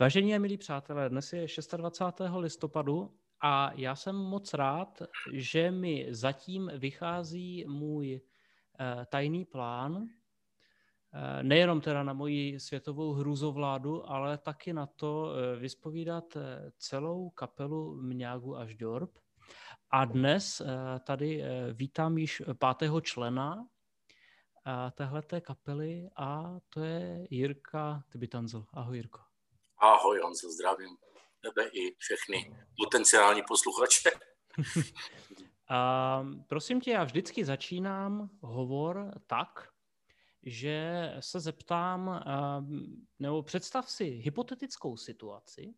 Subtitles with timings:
[0.00, 1.46] Vážení a milí přátelé, dnes je
[1.76, 2.20] 26.
[2.36, 8.20] listopadu a já jsem moc rád, že mi zatím vychází můj
[8.80, 15.56] eh, tajný plán, eh, nejenom teda na moji světovou hrůzovládu, ale taky na to eh,
[15.56, 16.36] vyspovídat
[16.78, 19.18] celou kapelu Mňágu až Dorp.
[19.90, 20.62] A dnes
[21.04, 21.42] tady
[21.72, 23.66] vítám již pátého člena
[24.94, 28.66] téhleté kapely a to je Jirka Tybitanzl.
[28.72, 29.25] Ahoj Jirko.
[29.78, 30.96] Ahoj Honzo, zdravím
[31.40, 34.10] tebe i všechny potenciální posluchače.
[35.68, 39.68] A prosím tě, já vždycky začínám hovor tak,
[40.42, 42.24] že se zeptám,
[43.18, 45.74] nebo představ si hypotetickou situaci,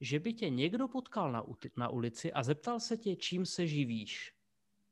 [0.00, 1.44] že by tě někdo potkal na,
[1.76, 4.32] na ulici a zeptal se tě, čím se živíš.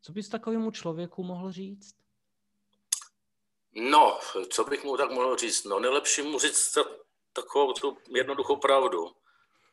[0.02, 1.94] Co bys takovému člověku mohl říct?
[3.90, 4.18] No,
[4.50, 5.64] co bych mu tak mohl říct?
[5.64, 6.78] No, nejlepší mu říct
[7.32, 9.06] takovou tu jednoduchou pravdu.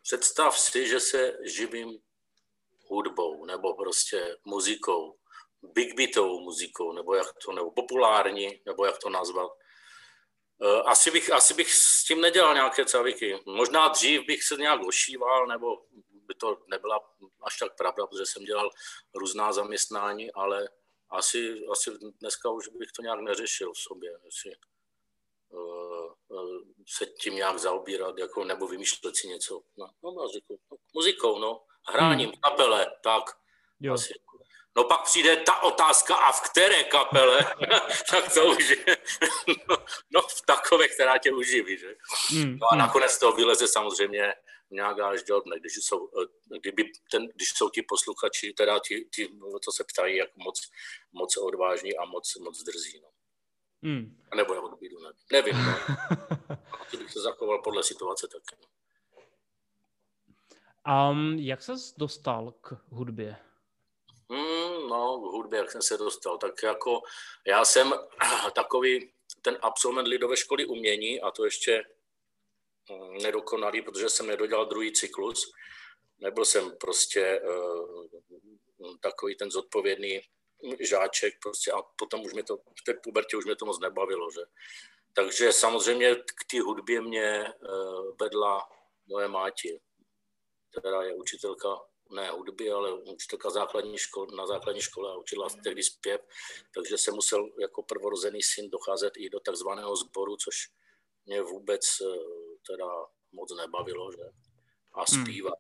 [0.04, 2.00] Představ si, že se živím
[2.88, 5.18] hudbou nebo prostě muzikou,
[5.62, 9.52] big beatovou muzikou, nebo jak to, nebo populární, nebo jak to nazvat.
[10.62, 13.40] Eh, asi bych, asi bych s tím nedělal nějaké caviky.
[13.46, 15.68] Možná dřív bych se nějak ošíval, nebo
[16.12, 17.00] by to nebyla
[17.44, 18.70] až tak pravda, protože jsem dělal
[19.16, 20.70] různá zaměstnání, ale
[21.10, 21.92] asi, asi
[22.22, 24.12] dneska už bych to nějak neřešil v sobě.
[24.26, 24.52] Jestli,
[25.50, 29.62] uh, uh, se tím nějak zaobírat, jako, nebo vymýšlet si něco.
[29.78, 32.40] No, no, no, řekl, no muzikou, no, hráním, hmm.
[32.44, 33.24] kapele, tak.
[33.80, 33.94] Jo.
[33.94, 34.14] Asi.
[34.78, 37.40] No pak přijde ta otázka, a v které kapele,
[38.12, 38.98] tak to už je,
[39.70, 39.78] no,
[40.12, 41.96] no, v takové, která tě uživí, že?
[42.30, 42.58] Hmm.
[42.58, 42.80] No a hmm.
[42.80, 44.34] nakonec to vyleze samozřejmě
[44.70, 49.08] nějak až do dne, když jsou, eh, kdyby ten, když jsou ti posluchači, teda ti,
[49.16, 49.30] ti,
[49.62, 50.62] co se ptají, jak moc,
[51.12, 53.02] moc odvážní a moc, moc drzí.
[53.02, 53.10] No.
[53.84, 54.24] Hmm.
[54.32, 55.56] A nebo já odbídu, ne, nevím.
[55.56, 55.74] No.
[56.96, 58.56] bych se zachoval podle situace taky.
[60.88, 63.36] Um, jak ses dostal k hudbě?
[64.30, 67.02] Hmm, no, k hudbě, jak jsem se dostal, tak jako
[67.46, 67.94] já jsem
[68.56, 71.84] takový ten absolvent lidové školy umění a to ještě
[72.92, 75.52] hm, nedokonalý, protože jsem nedodělal druhý cyklus.
[76.20, 78.06] Nebyl jsem prostě uh,
[79.02, 80.22] takový ten zodpovědný
[80.80, 84.32] žáček prostě a potom už mě to, v té pubertě už mě to moc nebavilo,
[84.32, 84.42] že.
[85.18, 88.70] Takže samozřejmě k té hudbě mě uh, vedla
[89.08, 89.82] moje máti,
[90.72, 91.80] která je učitelka
[92.10, 96.22] ne hudby, ale učitelka základní škol, na základní škole a učila tehdy zpěv,
[96.76, 100.56] takže jsem musel jako prvorozený syn docházet i do takzvaného sboru, což
[101.26, 102.16] mě vůbec uh,
[102.68, 102.88] teda
[103.32, 104.24] moc nebavilo, že?
[104.94, 105.26] A hmm.
[105.26, 105.60] zpívat.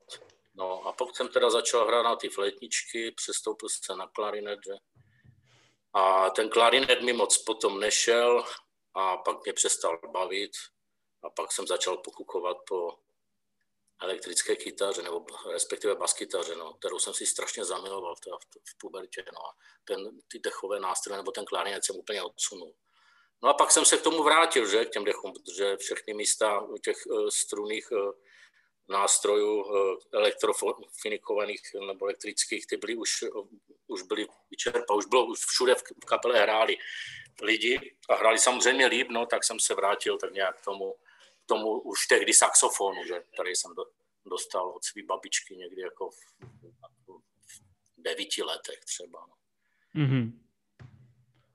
[0.55, 4.73] No a pokud jsem teda začal hrát na ty flétničky, přestoupil jsem na klarinet, že?
[5.93, 8.45] A ten klarinet mi moc potom nešel
[8.97, 10.51] a pak mě přestal bavit
[11.23, 12.99] a pak jsem začal pokukovat po
[14.01, 18.19] elektrické kytaře, nebo respektive baskytaře, no, kterou jsem si strašně zamiloval v,
[18.69, 19.25] v, pubertě.
[19.33, 22.75] No, a ten, ty dechové nástroje nebo ten klarinet jsem úplně odsunul.
[23.43, 26.67] No a pak jsem se k tomu vrátil, že, k těm dechům, protože všechny místa
[26.83, 28.11] těch uh, struných uh,
[28.89, 33.47] nástrojů uh, elektrofinikovaných nebo elektrických, ty byly už, uh,
[33.87, 36.77] už byly vyčerpa, už bylo, už všude v, kapele hráli
[37.41, 40.93] lidi a hráli samozřejmě líp, no, tak jsem se vrátil tak nějak k tomu,
[41.43, 43.85] k tomu už tehdy saxofonu, že, který jsem do,
[44.25, 46.15] dostal od své babičky někdy jako v,
[47.07, 47.61] v
[47.97, 49.27] devíti letech třeba.
[49.27, 49.35] No.
[50.03, 50.31] Mm-hmm.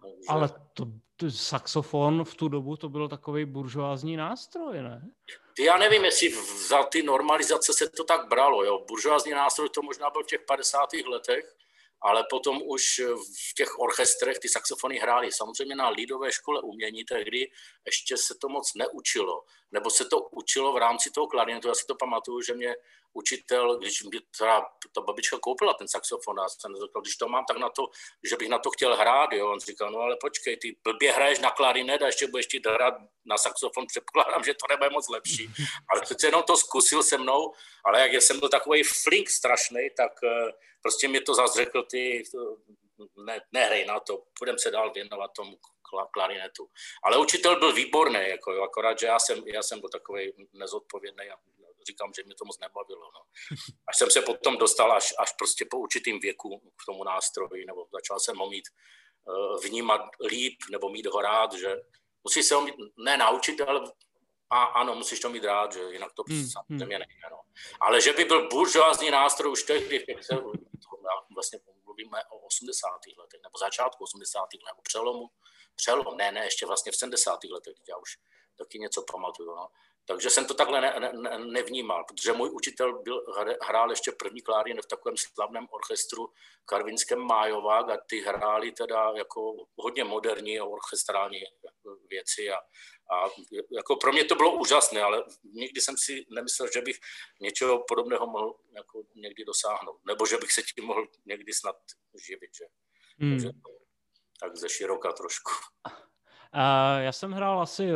[0.01, 0.29] Takže...
[0.29, 0.87] Ale to,
[1.31, 5.03] saxofon v tu dobu to byl takový buržoázní nástroj, ne?
[5.59, 6.35] Já nevím, jestli
[6.69, 8.65] za ty normalizace se to tak bralo.
[8.65, 8.85] Jo.
[8.89, 10.79] Buržoázní nástroj to možná byl v těch 50.
[11.07, 11.57] letech,
[12.01, 13.01] ale potom už
[13.51, 15.33] v těch orchestrech ty saxofony hrály.
[15.33, 17.51] Samozřejmě na lidové škole umění tehdy
[17.87, 21.69] ještě se to moc neučilo, nebo se to učilo v rámci toho klarinetu.
[21.69, 22.75] Já si to pamatuju, že mě
[23.13, 24.61] učitel, když mi teda
[24.95, 27.89] ta babička koupila ten saxofon, a jsem řekl, když to mám, tak na to,
[28.31, 29.53] že bych na to chtěl hrát, jo.
[29.53, 32.95] On říkal, no ale počkej, ty blbě hraješ na klarinet a ještě budeš ti hrát
[33.25, 35.51] na saxofon, předpokládám, že to nebude moc lepší.
[35.91, 37.53] Ale přece jenom to zkusil se mnou,
[37.85, 42.23] ale jak jsem byl takový flink strašný, tak eh, prostě mi to zase řekl, ty
[43.17, 45.59] ne, nehrej na to, budeme se dál věnovat tomu
[46.13, 46.69] klarinetu.
[47.05, 51.37] Ale učitel byl výborný, jako, akorát, že já jsem, já jsem byl takový nezodpovědný a
[51.87, 53.11] říkám, že mě to moc nebavilo.
[53.15, 53.21] No.
[53.89, 57.87] Až jsem se potom dostal až, až prostě po určitým věku k tomu nástroji, nebo
[57.93, 58.65] začal jsem ho mít
[59.25, 60.01] uh, vnímat
[60.31, 61.77] líp, nebo mít ho rád, že
[62.25, 63.81] musí se ho mít, ne naučit, ale
[64.51, 67.05] a ano, musíš to mít rád, že jinak to hmm, samozřejmě hmm.
[67.09, 67.29] nejde.
[67.31, 67.41] No.
[67.81, 70.35] Ale že by byl buržoázní nástroj už tehdy, jak se,
[71.35, 72.89] vlastně mluvíme o 80.
[73.19, 74.41] letech, nebo začátku 80.
[74.41, 75.27] let, nebo přelomu,
[75.75, 77.45] přelom, ne, ne, ještě vlastně v 70.
[77.45, 78.19] letech, já už
[78.59, 79.69] taky něco pamatuju, no.
[80.05, 83.25] Takže jsem to takhle ne, ne, nevnímal, protože můj učitel byl,
[83.63, 86.33] hrál ještě první klárin v takovém slavném orchestru
[86.65, 91.41] Karvinském Májovák a ty hráli teda jako hodně moderní a orchestrální
[92.11, 92.57] věci a,
[93.15, 93.31] a
[93.77, 96.99] jako pro mě to bylo úžasné, ale nikdy jsem si nemyslel, že bych
[97.41, 101.77] něčeho podobného mohl jako někdy dosáhnout, nebo že bych se tím mohl někdy snad
[102.27, 102.65] živit, že?
[103.19, 103.31] Hmm.
[103.31, 103.49] Takže
[104.41, 105.53] tak ze široka trošku.
[106.99, 107.93] Já jsem hrál asi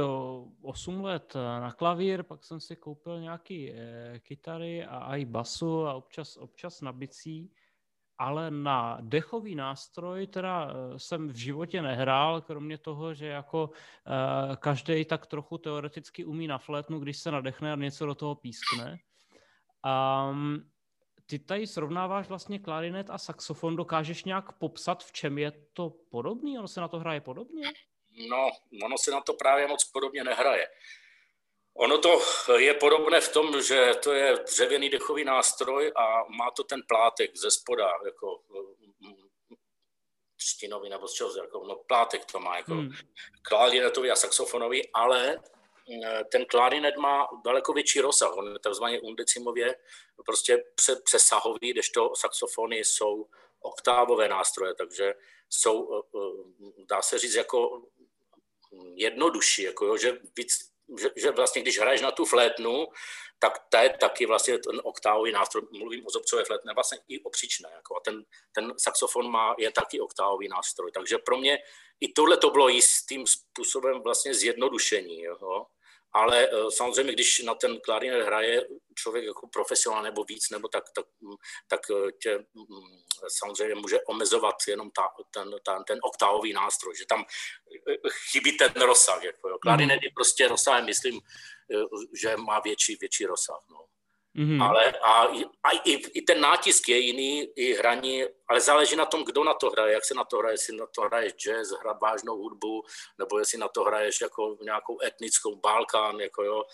[0.62, 5.94] 8 let na klavír, pak jsem si koupil nějaký e, kytary a i basu a
[5.94, 7.53] občas, občas na bicí,
[8.19, 13.70] ale na dechový nástroj teda e, jsem v životě nehrál, kromě toho, že jako
[14.56, 18.99] každý tak trochu teoreticky umí na flétnu, když se nadechne a něco do toho pískne.
[20.31, 20.70] Um,
[21.26, 23.76] ty tady srovnáváš vlastně klarinet a saxofon.
[23.76, 26.58] Dokážeš nějak popsat, v čem je to podobný?
[26.58, 27.62] Ono se na to hraje podobně?
[28.28, 28.50] No,
[28.84, 30.68] ono se na to právě moc podobně nehraje.
[31.74, 32.20] Ono to
[32.56, 37.36] je podobné v tom, že to je dřevěný dechový nástroj a má to ten plátek
[37.36, 38.40] ze spoda, jako
[40.38, 42.90] štinový nebo z čeho, jako, no plátek to má, jako hmm.
[43.42, 45.38] klarinetový a saxofonový, ale
[46.04, 49.76] Eh, ten klarinet má daleko větší rozsah, on je takzvaně undecimově
[50.24, 50.64] prostě
[51.04, 53.26] přesahový, kdežto saxofony jsou
[53.60, 55.14] oktávové nástroje, takže
[55.48, 57.82] jsou, eh, eh, dá se říct, jako
[58.94, 60.52] jednodušší, jako jo, že, víc,
[61.00, 62.87] že, že vlastně když hraješ na tu flétnu,
[63.38, 67.69] tak to je taky vlastně ten oktávový nástroj, mluvím o zobcové flétne, vlastně i opříčné,
[67.75, 67.96] jako.
[67.96, 71.58] A ten, ten saxofon má, je taky oktávový nástroj, takže pro mě
[72.00, 75.67] i tohle to bylo jistým způsobem vlastně zjednodušení, jo
[76.12, 80.85] ale eh, samozřejmě, když na ten klarinet hraje člověk jako profesionál nebo víc, nebo tak,
[80.94, 81.06] tak,
[81.69, 83.03] tak eh, tě mm,
[83.41, 87.25] samozřejmě může omezovat jenom ta, ten, ta, ten oktávový nástroj, že tam
[87.88, 87.97] eh,
[88.31, 89.23] chybí ten rozsah.
[89.23, 91.20] Jako, Klarinet je prostě rozsah, myslím,
[92.20, 93.61] že má větší, větší rozsah.
[93.70, 93.95] No.
[94.36, 94.62] Mm-hmm.
[94.62, 95.22] Ale a,
[95.62, 99.54] a i, i ten nátisk je jiný, i hraní, ale záleží na tom, kdo na
[99.54, 102.82] to hraje, jak se na to hraje, jestli na to hraješ jazz, hra vážnou hudbu,
[103.18, 106.64] nebo jestli na to hraješ jako nějakou etnickou Balkán, jako jo.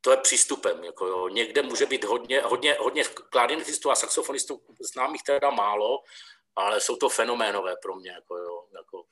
[0.00, 1.28] To je přístupem, jako jo.
[1.28, 5.98] Někde může být hodně, hodně, hodně klarinetistů a saxofonistů, známých teda málo,
[6.56, 8.64] ale jsou to fenoménové pro mě, jako jo.
[8.74, 9.04] Jako,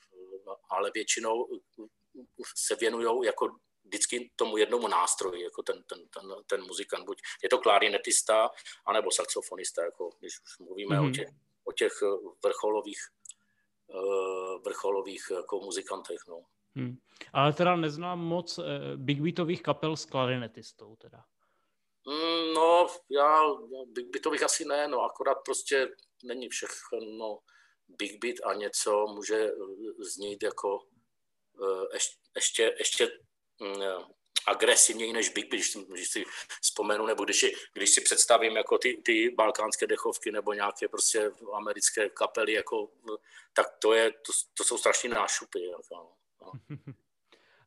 [0.70, 1.48] ale většinou
[2.56, 3.48] se věnují jako
[3.88, 8.50] vždycky tomu jednomu nástroji, jako ten, ten, ten, ten muzikant, buď je to klarinetista,
[8.86, 11.00] anebo saxofonista, jako když už mluvíme mm-hmm.
[11.00, 11.12] o, mhm.
[11.12, 11.28] těch,
[11.64, 13.00] o těch eh, vrcholových,
[13.86, 16.20] uh, vrcholových jako muzikantech.
[16.28, 16.42] No.
[16.76, 16.96] Hmm.
[17.32, 18.64] Ale teda neznám moc uh,
[18.96, 21.24] big beatových kapel s klarinetistou teda.
[22.06, 23.40] Mm, no, já
[23.86, 25.88] big beatových asi ne, no akorát prostě
[26.24, 27.38] není všechno
[27.88, 29.50] big beat a něco může
[29.98, 30.78] znít jako
[32.34, 33.18] ještě, ještě eh,
[34.46, 36.24] agresivněji než Big když, když si
[36.62, 42.08] vzpomenu, nebo když, když si představím jako ty, ty balkánské dechovky nebo nějaké prostě americké
[42.08, 42.90] kapely, jako,
[43.52, 45.66] tak to, je, to, to jsou strašné nášupy.
[45.66, 46.12] Jako,
[46.42, 46.52] no.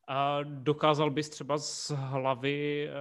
[0.08, 2.94] A dokázal bys třeba z hlavy eh,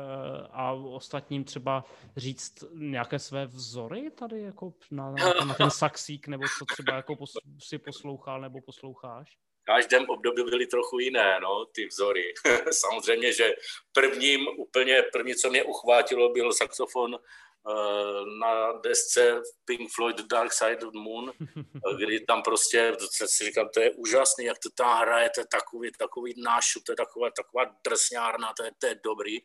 [0.50, 1.84] a ostatním třeba
[2.16, 5.14] říct nějaké své vzory tady jako na,
[5.46, 9.38] na ten saxík, nebo co třeba jako pos, si poslouchal nebo posloucháš?
[9.70, 12.34] Každém období byly trochu jiné, no, ty vzory.
[12.70, 13.54] Samozřejmě, že
[13.92, 20.86] prvním, úplně první, co mě uchvátilo, byl saxofon uh, na desce Pink Floyd Dark Side
[20.86, 21.32] of the Moon,
[21.98, 25.90] kdy tam prostě, si říkám, to je úžasný, jak to ta hraje, to je takový,
[25.98, 29.38] takový nášup, to je taková, taková drsňárna, to je, to je dobrý.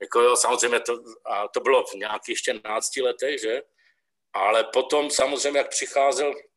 [0.00, 3.62] Jako jo, samozřejmě to, a to bylo v nějakých ještě 12 letech, že?
[4.32, 6.55] Ale potom samozřejmě, jak přicházel Eh,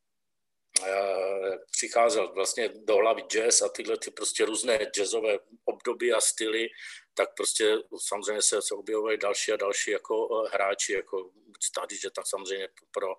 [1.72, 6.68] přicházel vlastně do hlavy jazz a tyhle ty prostě různé jazzové období a styly,
[7.14, 11.32] tak prostě samozřejmě se, se objevovaly další a další jako eh, hráči, jako
[11.76, 13.16] tady, že tak samozřejmě pro,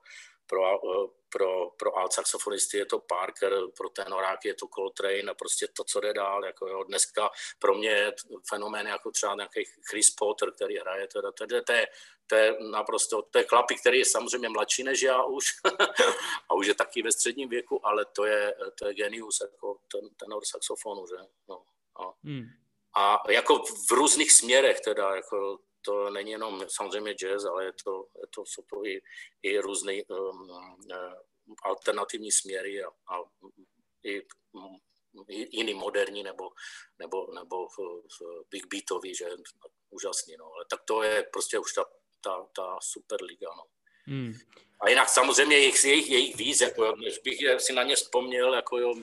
[0.46, 5.34] pro, eh, pro, pro alt saxofonisty je to Parker, pro tenoráky je to Coltrane a
[5.34, 6.44] prostě to, co jde dál.
[6.44, 8.12] Jako jo, dneska pro mě je
[8.48, 11.86] fenomén jako třeba nějaký Chris Potter, který hraje, teda, to, to, je,
[12.30, 15.44] to je naprosto, to je chlapík, který je samozřejmě mladší než já už
[16.50, 20.10] a už je taky ve středním věku, ale to je, to je genius, jako ten
[20.14, 21.16] tenor saxofonu, že?
[21.48, 21.62] No,
[22.00, 22.46] a, hmm.
[22.96, 28.06] a jako v různých směrech teda, jako to není jenom samozřejmě jazz, ale je to,
[28.20, 29.00] je to, jsou to i,
[29.42, 31.14] i různé um, uh,
[31.62, 33.22] alternativní směry a, a
[34.04, 34.22] i,
[35.28, 36.50] i jiný moderní nebo,
[36.98, 37.68] nebo, nebo
[38.50, 39.26] big beatový, že
[39.90, 40.44] úžasný, no.
[40.44, 41.84] Ale tak to je prostě už ta,
[42.20, 43.64] ta, ta super liga, no.
[44.06, 44.32] Hmm.
[44.80, 48.78] A jinak samozřejmě jejich, jejich, jejich víc, jako, než bych si na ně vzpomněl, jako
[48.78, 48.94] jo,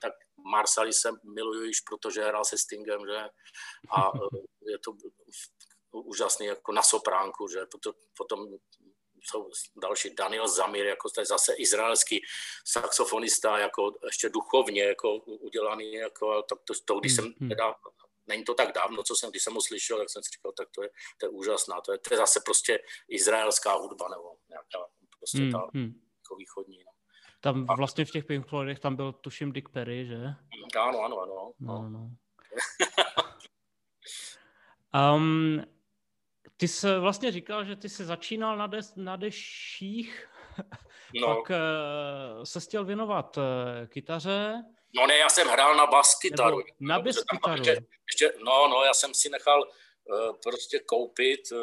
[0.00, 0.12] tak
[0.50, 3.18] Marsalise miluju již, protože hrál se Stingem, že?
[3.96, 4.10] A
[4.70, 4.92] je to
[5.92, 7.60] úžasný jako na sopránku, že?
[8.16, 8.46] Potom
[9.24, 9.50] jsou
[9.82, 12.20] další Daniel Zamir, jako to je zase izraelský
[12.66, 17.48] saxofonista, jako ještě duchovně jako udělaný, jako, to, to, to když jsem hmm.
[17.48, 17.74] teda
[18.26, 20.68] není to tak dávno, co jsem, když jsem ho slyšel, tak jsem si říkal, tak
[20.74, 20.88] to je,
[21.20, 24.78] to je úžasná, to je, to je zase prostě izraelská hudba, nebo nějaká
[25.18, 26.00] prostě hmm, ta hmm.
[26.18, 26.78] jako východní.
[26.86, 26.92] No.
[27.40, 30.16] Tam vlastně v těch Pink Floydech tam byl, tuším, Dick Perry, že?
[30.80, 31.52] Ano, ano, ano.
[31.60, 32.10] No, no.
[35.14, 35.62] um,
[36.56, 40.28] ty jsi vlastně říkal, že ty jsi začínal na, des, na deších,
[41.20, 41.26] no.
[41.26, 43.44] pak uh, se chtěl věnovat uh,
[43.86, 44.64] kytaře.
[44.94, 46.62] No ne, já jsem hrál na bas kytaru.
[46.80, 47.52] na bas kytaru.
[47.52, 51.58] Ještě, ještě, no, no, já jsem si nechal uh, prostě koupit uh,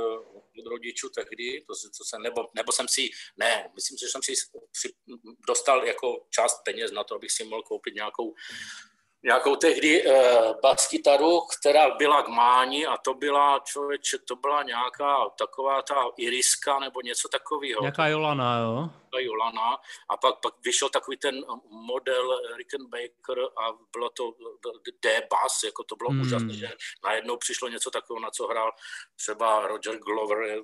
[0.59, 4.21] od rodičů tehdy, to, to jsem, nebo, nebo jsem si, ne, myslím si, že jsem
[4.23, 4.93] si
[5.47, 8.33] dostal jako část peněz na to, abych si mohl koupit nějakou
[9.23, 14.63] nějakou tehdy uh, eh, baskytaru, která byla k máni a to byla, člověče, to byla
[14.63, 17.81] nějaká taková ta iriska nebo něco takového.
[17.81, 18.89] Nějaká Jolana, jo?
[19.17, 19.77] Jolana
[20.09, 24.35] a pak, pak vyšel takový ten model Rickenbacker a bylo to
[25.03, 26.21] D-bass, jako to bylo hmm.
[26.21, 26.69] úžasné, že
[27.03, 28.71] najednou přišlo něco takového, na co hrál
[29.15, 30.61] třeba Roger Glover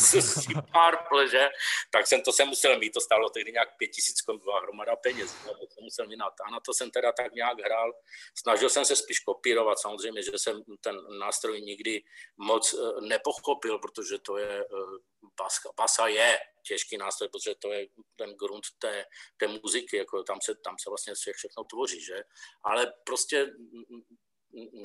[0.00, 1.48] z Purple, že?
[1.90, 5.34] Tak jsem to jsem musel mít, to stálo tehdy nějak pět tisíc byla hromada peněz,
[5.44, 7.92] to jsem musel mít a na to jsem teda tak nějak hrál.
[8.34, 12.02] Snažil jsem se spíš kopírovat, samozřejmě, že jsem ten nástroj nikdy
[12.36, 14.64] moc eh, nepochopil, protože to je
[15.42, 15.68] baska.
[15.76, 17.86] Basa je těžký nástroj, protože to je
[18.16, 19.04] ten grunt té,
[19.36, 22.22] té muziky, jako tam se, tam se vlastně všechno tvoří, že?
[22.64, 23.46] Ale prostě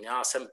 [0.02, 0.48] já jsem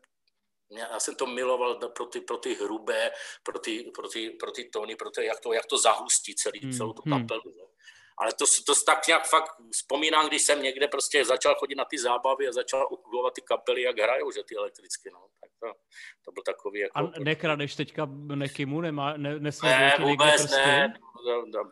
[0.70, 3.10] já jsem to miloval pro ty, pro ty hrubé,
[3.42, 6.60] pro ty, pro ty, pro ty tóny, pro to, jak to, jak to zahustí celý,
[6.60, 7.20] hmm, celou tu hmm.
[7.20, 7.42] kapelu.
[7.42, 7.74] Hmm.
[8.18, 11.98] Ale to, to tak nějak fakt vzpomínám, když jsem někde prostě začal chodit na ty
[11.98, 15.28] zábavy a začal ukulovat ty kapely, jak hrajou, že ty elektricky, no.
[15.68, 15.76] Tak
[16.24, 16.98] to, byl takový jako...
[16.98, 20.94] A nekradeš teďka nekymu, nemá, ne, ne vůbec ne,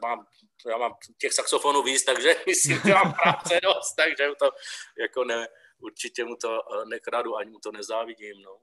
[0.03, 0.27] mám,
[0.69, 4.51] já mám těch saxofonů víc, takže myslím, že mám práce dost, takže to
[4.99, 8.61] jako ne, určitě mu to eh, nekradu, ani mu to nezávidím, no.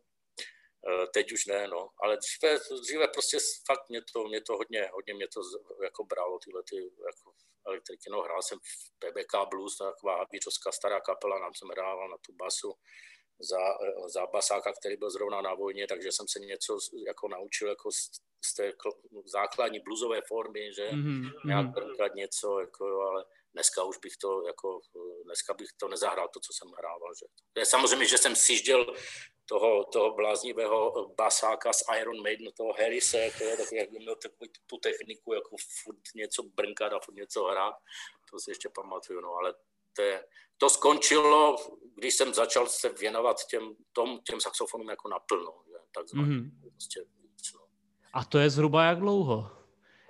[0.87, 1.89] Eh, teď už ne, no.
[2.03, 5.41] Ale dříve, dříve prostě fakt mě to, mě to hodně, hodně mě to
[5.83, 7.31] jako bralo, tyhle ty jako
[7.67, 8.09] elektriky.
[8.11, 12.33] No, hrál jsem v PBK Blues, taková víčovská stará kapela, nám jsem hrával na tu
[12.33, 12.73] basu
[13.39, 13.57] za,
[14.07, 16.77] za basáka, který byl zrovna na vojně, takže jsem se něco
[17.07, 18.11] jako naučil jako z,
[18.45, 18.73] z té
[19.25, 21.31] základní bluesové formy, že mm-hmm.
[21.45, 24.79] nějak něco, jako, ale dneska už bych to jako,
[25.25, 27.13] dneska bych to nezahrál, to, co jsem hrával.
[27.19, 27.25] Že.
[27.57, 28.95] Je samozřejmě, že jsem sižděl
[29.45, 34.77] toho, toho bláznivého basáka z Iron Maiden, toho Harrise, je takový, jak měl takový tu
[34.77, 37.75] techniku, jako furt něco brnkat a furt něco hrát,
[38.31, 39.53] to si ještě pamatuju, no, ale
[39.95, 40.25] to, je,
[40.59, 41.55] to skončilo,
[41.95, 46.27] když jsem začal se věnovat těm, tom, těm saxofonům jako naplno, že, takzvaně.
[46.27, 46.51] Mm-hmm.
[46.61, 47.05] Prostě,
[47.53, 47.59] no.
[48.13, 49.51] A to je zhruba jak dlouho?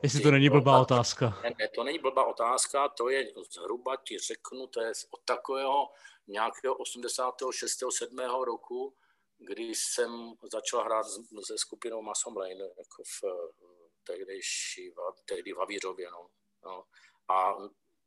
[0.03, 1.39] Jestli to není blbá otázka.
[1.44, 5.88] Ne, ne, to není blbá otázka, to je zhruba, ti řeknu, to je od takového
[6.27, 7.79] nějakého 86.
[7.89, 8.18] 7.
[8.44, 8.96] roku,
[9.38, 11.06] kdy jsem začal hrát
[11.44, 13.24] se skupinou Masom Lane, jako v
[14.03, 14.94] tehdejší,
[15.25, 16.27] tehdy v Avířově, no.
[16.65, 16.84] no.
[17.27, 17.53] A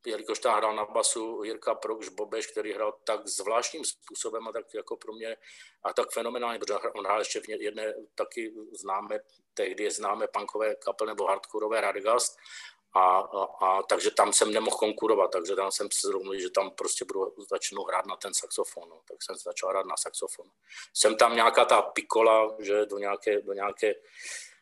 [0.07, 4.75] jelikož tam hrál na basu Jirka Prokš Bobeš, který hrál tak zvláštním způsobem a tak
[4.75, 5.37] jako pro mě
[5.85, 9.21] a tak fenomenálně, protože on hrál ještě v jedné taky známé,
[9.55, 12.37] tehdy známé punkové kapel nebo hardcoreové Radgast
[12.95, 16.71] a, a, a, takže tam jsem nemohl konkurovat, takže tam jsem si zrozumil, že tam
[16.71, 19.01] prostě budu začnu hrát na ten saxofon, no.
[19.09, 20.47] tak jsem začal hrát na saxofon.
[20.95, 23.95] Jsem tam nějaká ta pikola, že do nějaké, do nějaké,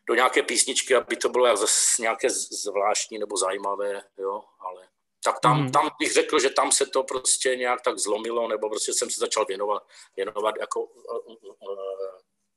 [0.09, 1.59] do nějaké písničky, aby to bylo jak
[1.99, 4.90] nějaké zvláštní nebo zajímavé, jo, ale
[5.25, 5.73] tak tam, mm.
[5.73, 9.21] tam bych řekl, že tam se to prostě nějak tak zlomilo, nebo prostě jsem se
[9.21, 9.83] začal věnovat,
[10.17, 11.77] věnovat jako uh, uh,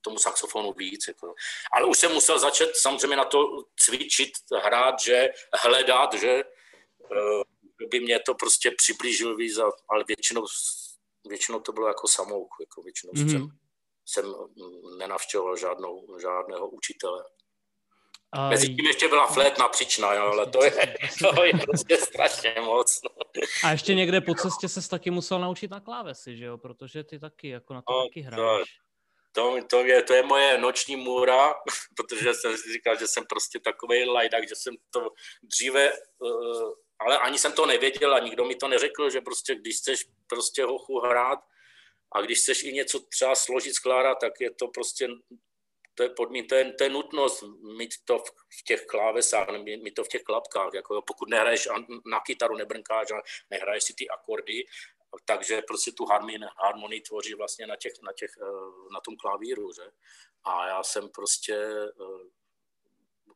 [0.02, 1.08] tomu saxofonu víc.
[1.08, 1.34] Jako.
[1.72, 4.32] Ale už jsem musel začít samozřejmě na to cvičit,
[4.64, 5.30] hrát, že
[5.62, 10.46] hledat, že uh, by mě to prostě přiblížil víc, ale většinou,
[11.28, 13.30] většinou to bylo jako samouk, jako většinou mm.
[13.30, 13.48] jsem,
[14.06, 14.36] jsem
[14.98, 17.24] nenavštěvoval žádnou, žádného učitele.
[18.34, 18.50] A...
[18.50, 20.72] Mezi tím ještě byla flétna příčna, jo, ale to je,
[21.36, 23.02] to je prostě strašně moc.
[23.64, 26.58] A ještě někde po cestě se taky musel naučit na klávesy, že jo?
[26.58, 28.80] Protože ty taky jako na to no, taky hraješ.
[29.32, 31.54] To, to, je, to je moje noční můra,
[31.96, 35.10] protože jsem si říkal, že jsem prostě takový lajdak, že jsem to
[35.44, 39.78] dříve, uh, ale ani jsem to nevěděl a nikdo mi to neřekl, že prostě když
[39.78, 41.40] chceš prostě hochu hrát
[42.16, 45.08] a když chceš i něco třeba složit skládat, tak je to prostě
[45.96, 47.44] to je podmín, to je, to je nutnost
[47.78, 50.74] mít to v, v těch klávesách, mít to v těch klapkách.
[50.74, 51.68] Jako pokud nehraješ
[52.06, 54.66] na kytaru, nebrnkáš a nehraješ si ty akordy,
[55.26, 58.32] takže prostě tu harmonii, harmonii tvoří vlastně na, těch, na, těch,
[58.94, 59.92] na tom klavíru, že?
[60.44, 61.70] A já jsem prostě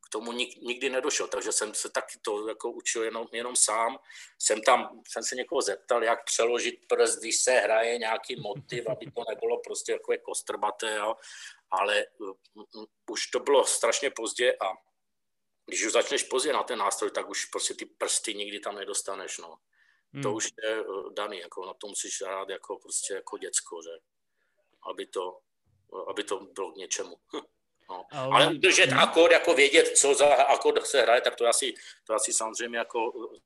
[0.07, 3.99] k tomu nikdy nedošel, takže jsem se taky to jako učil jenom, jenom sám.
[4.39, 9.11] Jsem tam, jsem se někoho zeptal, jak přeložit prst, když se hraje nějaký motiv, aby
[9.11, 11.15] to nebylo prostě jako je kostrbaté, jo.
[11.71, 14.74] Ale uh, už to bylo strašně pozdě a
[15.65, 19.38] když už začneš pozdě na ten nástroj, tak už prostě ty prsty nikdy tam nedostaneš,
[19.38, 19.57] no.
[20.13, 20.24] Hmm.
[20.24, 23.91] To už je uh, daný, jako na to musíš hrát jako prostě jako děcko, že?
[24.89, 25.39] Aby to,
[26.09, 27.17] aby to bylo k něčemu.
[27.89, 28.05] No.
[28.12, 32.13] Ale, ale udržet akord, jako vědět, co za akord se hraje, tak to asi, to
[32.13, 33.00] asi samozřejmě jako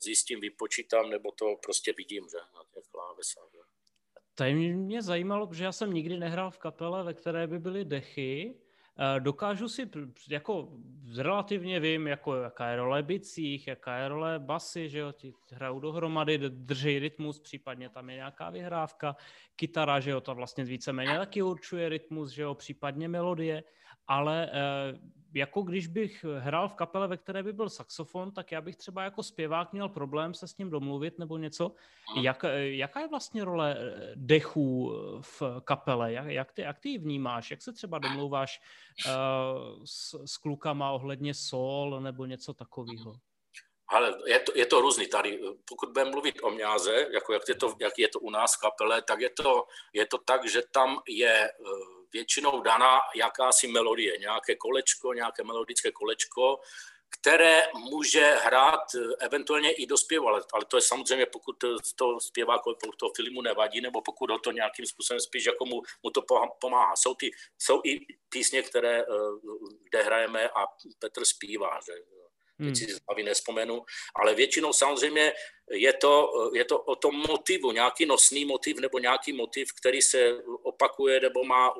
[0.03, 3.49] zjistím, vypočítám, nebo to prostě vidím, že na těch klávesách.
[4.35, 8.55] Tady mě zajímalo, že já jsem nikdy nehrál v kapele, ve které by byly dechy.
[8.99, 9.89] Eh, dokážu si,
[10.29, 10.69] jako
[11.17, 15.79] relativně vím, jako jaká je role bicích, jaká je role basy, že jo, ti hrajou
[15.79, 19.15] dohromady, drží rytmus, případně tam je nějaká vyhrávka,
[19.55, 23.63] kytara, že jo, to vlastně víceméně taky určuje rytmus, že jo, případně melodie
[24.11, 24.99] ale eh,
[25.33, 29.03] jako když bych hrál v kapele, ve které by byl saxofon, tak já bych třeba
[29.03, 31.71] jako zpěvák měl problém se s ním domluvit nebo něco.
[32.21, 36.13] Jak, eh, jaká je vlastně role eh, dechů v kapele?
[36.13, 37.51] Jak, jak, ty, jak ty ji vnímáš?
[37.51, 38.61] Jak se třeba domlouváš
[39.05, 43.15] uh, s, s klukama ohledně sol nebo něco takového?
[43.87, 45.39] Ale je to, je to různý tady.
[45.69, 48.59] Pokud budeme mluvit o mňáze, jako jak je to, jak je to u nás v
[48.59, 54.17] kapele, tak je to, je to tak, že tam je uh, většinou daná jakási melodie,
[54.17, 56.59] nějaké kolečko, nějaké melodické kolečko,
[57.19, 61.55] které může hrát eh, eventuálně i dospěv, ale, to je samozřejmě, pokud
[61.95, 65.81] to zpěvákovi pokud toho filmu nevadí, nebo pokud ho to nějakým způsobem spíš jako mu,
[66.03, 66.21] mu to
[66.61, 66.95] pomáhá.
[66.95, 67.99] Jsou, ty, jsou i
[68.29, 69.05] písně, které, eh,
[69.89, 70.67] kde hrajeme a
[70.99, 71.93] Petr zpívá, že
[72.65, 73.81] teď si z nespomenu,
[74.15, 75.33] ale většinou samozřejmě
[75.71, 80.33] je to, je to o tom motivu, nějaký nosný motiv nebo nějaký motiv, který se
[80.63, 81.73] opakuje nebo má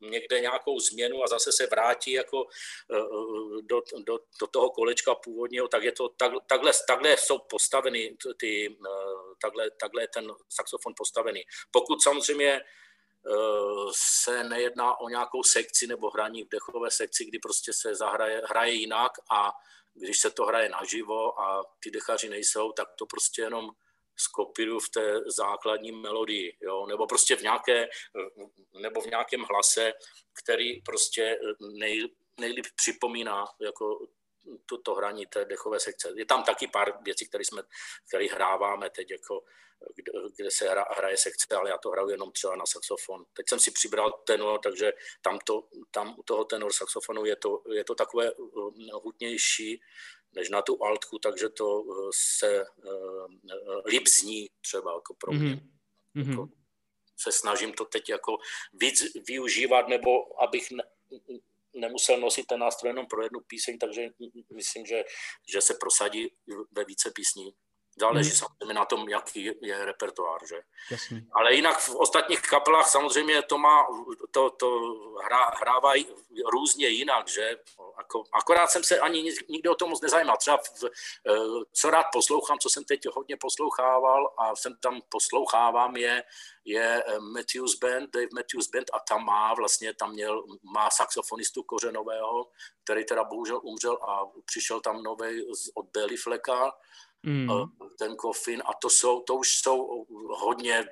[0.00, 2.46] někde nějakou změnu a zase se vrátí jako
[2.92, 2.96] eh,
[3.62, 8.76] do, do, do toho kolečka původního, tak je to tak, takhle, takhle jsou postaveny ty,
[8.86, 11.42] eh, takhle, takhle je ten saxofon postavený.
[11.70, 12.62] Pokud samozřejmě eh,
[13.90, 18.72] se nejedná o nějakou sekci nebo hraní v dechové sekci, kdy prostě se zahraje, hraje
[18.72, 19.52] jinak a
[19.94, 23.70] když se to hraje naživo a ty dechaři nejsou, tak to prostě jenom
[24.16, 26.86] skopíruju v té základní melodii, jo?
[26.86, 27.88] nebo prostě v nějaké,
[28.82, 29.92] nebo v nějakém hlase,
[30.42, 31.38] který prostě
[31.78, 32.08] nej,
[32.40, 34.06] nejlíp připomíná jako
[34.66, 36.12] to, to hraní té dechové sekce.
[36.16, 37.62] Je tam taky pár věcí, které jsme,
[38.08, 39.44] které hráváme teď, jako,
[39.94, 43.24] kde, kde se hra, hraje sekce, ale já to hraju jenom třeba na saxofon.
[43.32, 47.62] Teď jsem si přibral tenor, takže tam, to, tam u toho tenor saxofonu je to,
[47.72, 49.80] je to takové uh, hutnější
[50.32, 55.60] než na tu altku, takže to uh, se uh, líp zní třeba jako pro mě.
[56.16, 56.30] Mm-hmm.
[56.30, 56.48] Jako,
[57.16, 58.36] se snažím to teď jako
[58.72, 60.82] víc využívat, nebo abych ne,
[61.74, 64.08] nemusel nosit ten nástroj jenom pro jednu píseň, takže
[64.54, 65.04] myslím, že,
[65.48, 66.34] že se prosadí
[66.72, 67.54] ve více písní.
[68.00, 68.38] Záleží hmm.
[68.38, 70.60] samozřejmě na tom, jaký je repertoár, že?
[71.32, 73.86] Ale jinak v ostatních kapelách samozřejmě to má,
[74.30, 74.80] to, to
[75.24, 76.06] hra, hrávají
[76.52, 77.56] různě jinak, že?
[77.96, 80.36] Ako, akorát jsem se ani nikdy o tom moc nezajímal.
[80.36, 85.96] Třeba v, eh, co rád poslouchám, co jsem teď hodně poslouchával a jsem tam poslouchávám,
[85.96, 86.22] je,
[86.64, 91.62] je eh, Matthews Band, Dave Matthews Band a tam má vlastně, tam měl, má saxofonistu
[91.62, 92.50] kořenového,
[92.84, 95.42] který teda bohužel umřel a přišel tam nový
[95.74, 96.72] od Belly Fleka,
[97.24, 97.48] mm.
[97.98, 100.84] ten Coffin a to, jsou, to už jsou hodně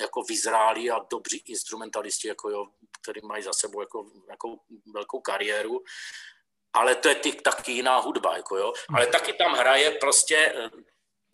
[0.00, 2.66] jako vyzrálí a dobří instrumentalisti, jako jo,
[3.02, 4.56] který mají za sebou jako, jako
[4.94, 5.82] velkou kariéru.
[6.72, 8.72] Ale to je ty, taky jiná hudba, jako jo.
[8.94, 9.12] Ale mm.
[9.12, 10.70] taky tam hraje prostě, eh,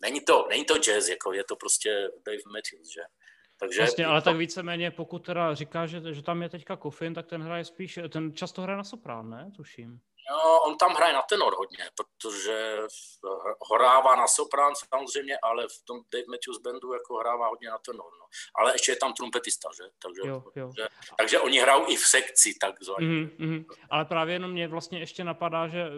[0.01, 3.01] není to, není to jazz, jako je to prostě Dave Matthews, že?
[3.59, 4.25] Takže vlastně, ale to...
[4.25, 7.99] tak víceméně, pokud teda říká, že, že tam je teďka Kofin, tak ten hraje spíš,
[8.09, 9.51] ten často hraje na soprán, ne?
[9.55, 9.99] Tuším.
[10.29, 12.77] No, on tam hraje na tenor hodně, protože
[13.75, 18.11] hrává na soprán samozřejmě, ale v tom Dave Matthews bandu jako hrává hodně na tenor.
[18.19, 18.25] No.
[18.55, 19.83] Ale ještě je tam trumpetista, že?
[20.03, 20.71] Takže, jo, jo.
[20.77, 20.87] Že,
[21.17, 23.07] takže oni hrajou i v sekci takzvaně.
[23.07, 23.65] Mm, mm.
[23.89, 25.91] Ale právě jenom mě vlastně ještě napadá, že eh,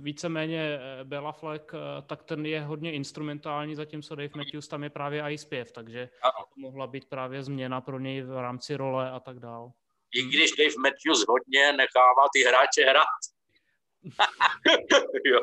[0.00, 4.90] víceméně eh, Bela Fleck, eh, tak ten je hodně instrumentální, zatímco Dave Matthews tam je
[4.90, 6.32] právě i zpěv, takže ano.
[6.54, 9.72] to mohla být právě změna pro něj v rámci role a tak dál.
[10.14, 13.31] I když Dave Matthews hodně nechává ty hráče hrát.
[15.24, 15.40] jo,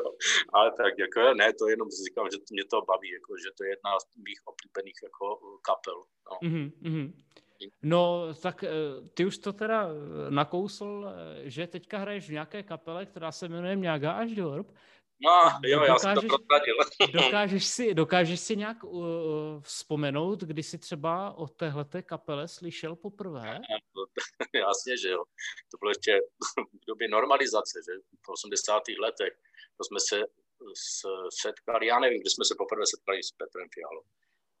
[0.52, 3.70] ale tak jako ne, to jenom říkám, že mě to baví, jako, že to je
[3.70, 5.26] jedna z mých oblíbených jako
[5.62, 6.04] kapel.
[6.30, 6.48] No.
[6.48, 7.12] Mm-hmm.
[7.82, 8.70] No, tak eh,
[9.14, 9.88] ty už to teda
[10.28, 14.72] nakousl, eh, že teďka hraješ v nějaké kapele, která se jmenuje Mňaga až Dorb.
[15.22, 16.76] No, jo, já jsem to protadil.
[17.22, 19.02] dokážeš, si, dokážeš si nějak uh,
[19.62, 23.58] vzpomenout, kdy jsi třeba o téhleté kapele slyšel poprvé?
[24.54, 25.24] Jasně, že jo.
[25.70, 26.20] To bylo ještě
[26.82, 27.92] v době normalizace, že
[28.26, 28.82] v 80.
[29.00, 29.32] letech.
[29.76, 30.20] To jsme se
[31.42, 34.02] setkali, já nevím, kdy jsme se poprvé setkali s Petrem Fialou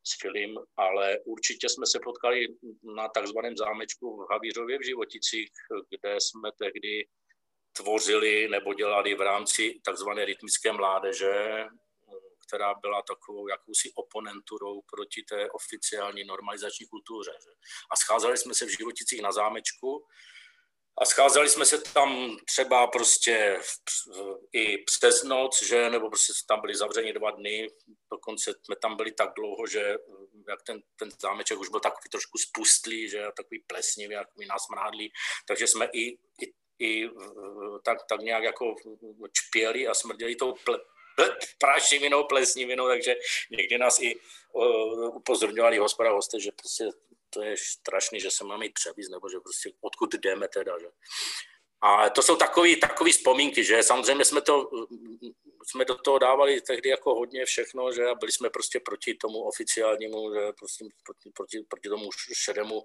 [0.04, 2.46] s Filim, ale určitě jsme se potkali
[2.96, 5.50] na takzvaném zámečku v Havířově v Životicích,
[5.90, 7.06] kde jsme tehdy
[7.80, 11.64] tvořili nebo dělali v rámci takzvané rytmické mládeže,
[12.46, 17.32] která byla takovou jakousi oponenturou proti té oficiální normalizační kultuře.
[17.90, 20.06] A scházeli jsme se v Životicích na zámečku
[20.98, 23.60] a scházeli jsme se tam třeba prostě
[24.52, 27.68] i přes noc, že, nebo prostě tam byli zavřeni dva dny,
[28.10, 29.96] dokonce jsme tam byli tak dlouho, že
[30.48, 35.12] jak ten, ten zámeček už byl takový trošku spustlý, že takový plesnivý, takový násmrádlý,
[35.48, 37.08] takže jsme i, i, i
[37.82, 38.74] tak, tak nějak jako
[39.32, 40.78] čpěli a smrděli tou ple,
[41.58, 43.14] prášivinou, plesnivinou, takže
[43.50, 44.16] někdy nás i
[44.52, 46.84] uh, upozorňovali hospoda hosté, že prostě
[47.30, 50.86] to je strašný, že se máme jít převíz, nebo že prostě odkud jdeme teda, že.
[51.82, 54.70] A to jsou takové takový vzpomínky, že samozřejmě jsme to,
[55.66, 60.34] jsme do toho dávali tehdy jako hodně všechno, že byli jsme prostě proti tomu oficiálnímu,
[60.34, 62.82] že prostě proti, proti, proti tomu šedému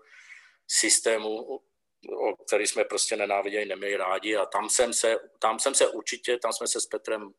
[0.67, 1.60] systému,
[2.09, 6.37] o který jsme prostě nenáviděli, neměli rádi a tam jsem se, tam jsem se určitě,
[6.37, 7.33] tam jsme se s Petrem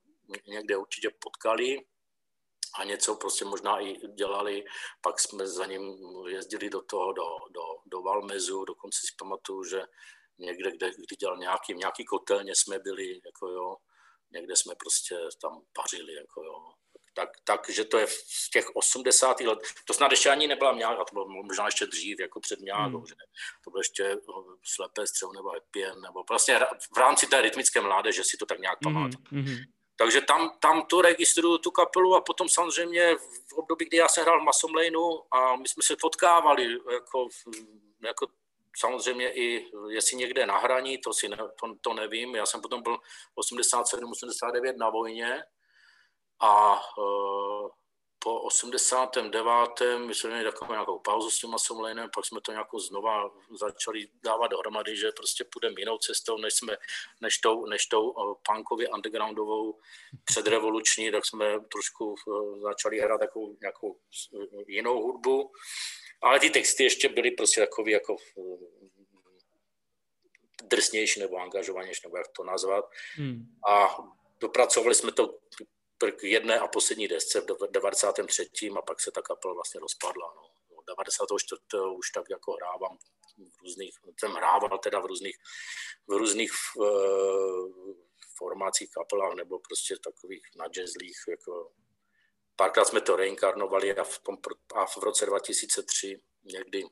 [0.47, 1.79] někde určitě potkali,
[2.79, 4.65] a něco prostě možná i dělali.
[5.01, 5.97] Pak jsme za ním
[6.29, 9.83] jezdili do toho, do, do, do Valmezu, dokonce si pamatuju, že
[10.39, 13.77] někde, kde, kdy dělal nějaký, nějaký kotelně jsme byli, jako jo,
[14.31, 16.73] někde jsme prostě tam pařili, jako jo.
[17.17, 19.41] Tak, takže to je v těch 80.
[19.41, 22.99] let, to snad ještě ani nebyla mňága, to bylo možná ještě dřív, jako před mňágou,
[22.99, 23.07] hmm.
[23.07, 23.15] že
[23.65, 24.17] to bylo ještě
[24.63, 26.59] slepé střevo nebo epien, nebo vlastně
[26.95, 29.25] v rámci té rytmické mládeže si to tak nějak hmm, pamatuju.
[29.31, 29.57] Hmm.
[29.97, 33.17] Takže tam, tam to registruju, tu kapelu a potom samozřejmě
[33.49, 37.29] v období, kdy já jsem hrál v Masomlejnu a my jsme se potkávali, jako,
[38.05, 38.27] jako
[38.77, 42.35] samozřejmě i jestli někde na hraní, to, si ne, to, to nevím.
[42.35, 42.99] Já jsem potom byl
[43.35, 45.45] 87, 89 na vojně
[46.41, 47.69] a uh,
[48.19, 49.81] po 89.
[50.07, 54.09] my jsme měli takovou nějakou pauzu s tím Masomlejnem, pak jsme to nějak znova začali
[54.25, 56.77] dávat dohromady, že prostě půjdeme jinou cestou, než, jsme,
[57.21, 59.79] než tou, než tou uh, punkově undergroundovou
[60.25, 63.99] předrevoluční, tak jsme trošku uh, začali hrát takovou nějakou
[64.67, 65.53] jinou hudbu.
[66.23, 68.17] Ale ty texty ještě byly prostě takový jako
[70.63, 72.85] drsnější nebo angažovanější, nebo jak to nazvat.
[73.15, 73.43] Hmm.
[73.69, 73.97] A
[74.41, 75.39] dopracovali jsme to
[75.99, 78.51] k jedné a poslední desce v 93.
[78.79, 80.33] a pak se ta kapela vlastně rozpadla.
[80.37, 80.57] No.
[80.87, 81.61] 94.
[81.97, 82.99] už tak jako hrávám
[83.37, 85.37] v různých, jsem hrával teda v různých,
[86.07, 87.95] v různých uh,
[88.37, 91.73] formacích kapelách nebo prostě takových nadjazzlých, jako
[92.57, 94.37] párkrát jsme to reinkarnovali a v, tom,
[94.75, 96.91] a v roce 2003 někdy uh,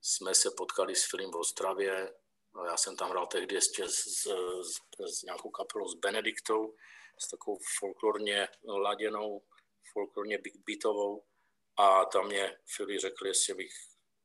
[0.00, 2.14] jsme se potkali s filmem v Ostravě.
[2.66, 4.04] Já jsem tam hrál tehdy ještě s,
[4.62, 4.76] s,
[5.18, 6.74] s nějakou kapelou s Benediktou
[7.22, 9.42] s takovou folklorně laděnou,
[9.92, 11.24] folklorně beatovou
[11.76, 13.72] a tam mě Fili řekl, jestli bych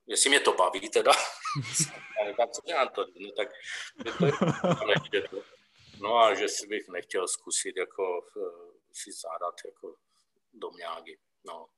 [0.08, 1.12] jestli mě to baví teda.
[2.38, 3.06] tak co dělám to?
[3.16, 3.48] No, tak
[5.30, 5.44] to,
[6.00, 9.96] no a že si bych nechtěl zkusit jako eh, si zádat jako
[10.54, 11.20] domňágy.
[11.44, 11.70] No.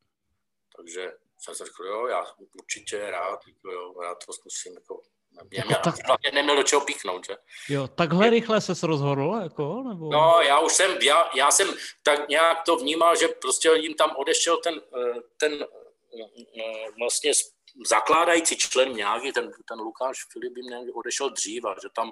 [0.75, 2.25] Takže jsem se řekl, jo, já
[2.59, 5.95] určitě rád, jako jo, rád to zkusím jako mě, jako tak...
[6.05, 7.37] hlavně neměl do čeho píchnout, že?
[7.69, 9.83] Jo, takhle rychle se rozhodl, jako?
[9.89, 10.09] Nebo...
[10.11, 11.67] No, já už jsem, já, já jsem
[12.03, 17.31] tak nějak to vnímal, že prostě jim tam odešel ten, eh, ten eh, vlastně
[17.85, 22.11] zakládající člen nějaký, ten, ten Lukáš Filip jim odešel dřív a že tam,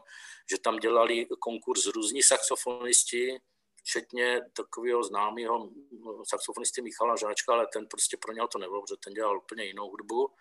[0.52, 3.40] že tam dělali konkurs různí saxofonisti,
[3.76, 5.70] včetně takového známého
[6.24, 9.90] saxofonisty Michala Žáčka, ale ten prostě pro něho to nebylo, protože ten dělal úplně jinou
[9.90, 10.32] hudbu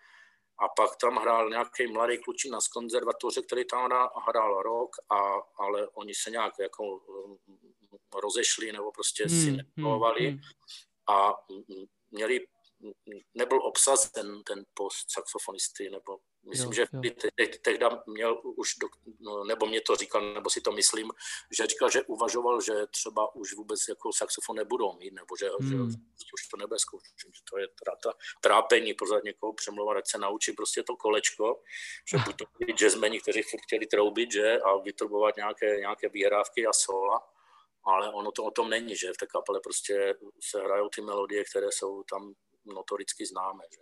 [0.59, 3.81] a pak tam hrál nějaký mladý klučina z konzervatoře, který tam
[4.27, 5.17] hrál rok, a,
[5.57, 7.57] ale oni se nějak jako mm,
[8.23, 10.39] rozešli nebo prostě hmm, si hmm, hmm.
[11.09, 11.33] a
[12.11, 12.47] měli,
[13.33, 16.17] nebyl obsazen ten post saxofonisty nebo
[16.49, 17.01] Myslím, jo, že jo.
[17.35, 18.87] Te, tehdy měl už, do,
[19.19, 21.11] no, nebo mě to říkal, nebo si to myslím,
[21.51, 25.91] že říkal, že uvažoval, že třeba už vůbec jako saxofon nebudou mít, nebo že, hmm.
[25.91, 27.67] že už to nebude zkoušet, že to je
[28.03, 31.61] ta trápení pořád někoho přemlouvat, ať se naučí prostě to kolečko,
[32.09, 36.67] že buď to byli jazzmeni, kteří furt chtěli troubit, že, a vytrubovat nějaké, nějaké výhrávky
[36.67, 37.21] a sola,
[37.83, 41.43] ale ono to o tom není, že v té kapele prostě se hrajou ty melodie,
[41.43, 42.33] které jsou tam
[42.65, 43.81] notoricky známé, že.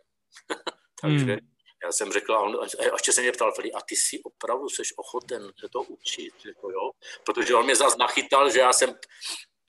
[1.02, 4.20] Takže hmm Já jsem řekl, a, on, a ještě se mě ptal, a ty si
[4.24, 6.92] opravdu jsi ochoten se to učit, jako jo?
[7.26, 8.96] protože on mě zase nachytal, že já jsem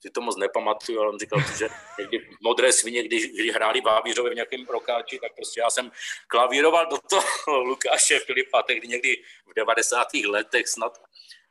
[0.01, 4.29] si to moc nepamatuju, ale on říkal, že někdy Modré svině, když, když hráli Bávířové
[4.29, 5.91] v nějakém rokáči, tak prostě já jsem
[6.27, 10.07] klavíroval do toho Lukáše Filipa, tehdy někdy v 90.
[10.13, 10.97] letech snad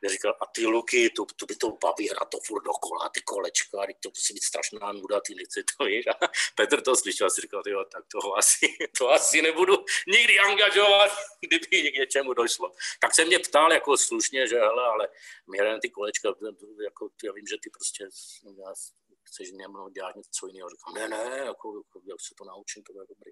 [0.05, 3.77] říkal, a ty luky, to, to by to baví hrát to furt dokola, ty kolečka,
[3.99, 6.07] to musí být strašná nuda, ty nechci to, víš.
[6.07, 10.39] A Petr to slyšel a si říkal, jo, tak to asi, to asi nebudu nikdy
[10.39, 12.71] angažovat, kdyby k něčemu došlo.
[12.99, 15.09] Tak se mě ptal jako slušně, že hele, ale
[15.51, 16.29] my hrajeme ty kolečka,
[16.83, 18.03] jako, já vím, že ty prostě,
[18.57, 18.73] já,
[19.27, 20.69] chceš mnou dělat něco jiného.
[20.69, 23.31] Říkám, ne, ne, jako, jako, jak se to naučím, to bude dobrý.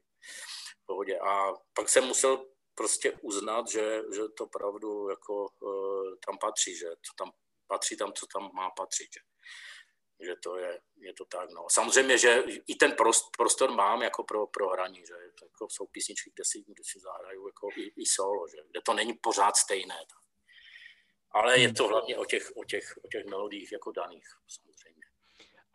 [0.84, 1.20] V pohodě.
[1.20, 6.86] A pak jsem musel prostě uznat, že, že to pravdu jako uh, tam patří, že
[6.86, 7.32] to tam
[7.68, 9.10] patří tam, co tam má patřit.
[9.14, 9.22] Že,
[10.26, 11.50] že to je, je to tak.
[11.50, 11.66] No.
[11.70, 12.96] Samozřejmě, že i ten
[13.38, 17.48] prostor mám jako pro, pro hraní, že jako jsou písničky, kde si, kde si zahraju
[17.48, 19.98] jako i, i solo, že, kde to není pořád stejné.
[19.98, 20.26] Tak.
[21.32, 24.28] Ale je to hlavně o těch, o těch, o těch melodích jako daných.
[24.48, 25.15] Samozřejmě.